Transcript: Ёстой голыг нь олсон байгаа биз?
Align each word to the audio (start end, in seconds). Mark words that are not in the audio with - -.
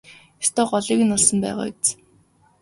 Ёстой 0.43 0.65
голыг 0.71 0.99
нь 1.03 1.15
олсон 1.15 1.37
байгаа 1.43 1.67
биз? 1.75 1.89